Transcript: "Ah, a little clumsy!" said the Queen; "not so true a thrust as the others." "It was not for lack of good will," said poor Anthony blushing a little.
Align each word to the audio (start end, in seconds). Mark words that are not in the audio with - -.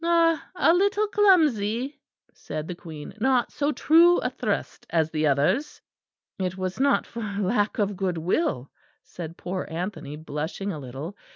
"Ah, 0.03 0.43
a 0.55 0.73
little 0.73 1.05
clumsy!" 1.05 1.99
said 2.33 2.67
the 2.67 2.73
Queen; 2.73 3.13
"not 3.19 3.51
so 3.51 3.71
true 3.71 4.17
a 4.17 4.31
thrust 4.31 4.87
as 4.89 5.11
the 5.11 5.27
others." 5.27 5.79
"It 6.39 6.57
was 6.57 6.79
not 6.79 7.05
for 7.05 7.21
lack 7.21 7.77
of 7.77 7.95
good 7.97 8.17
will," 8.17 8.71
said 9.03 9.37
poor 9.37 9.67
Anthony 9.69 10.15
blushing 10.15 10.71
a 10.71 10.79
little. 10.79 11.15